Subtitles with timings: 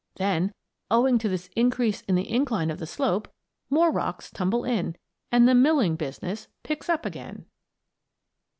[0.15, 0.51] Then,
[0.89, 3.31] owing to this increase in the incline of the slope,
[3.69, 4.95] more rocks tumble in,
[5.31, 7.45] and the "milling business" picks up again.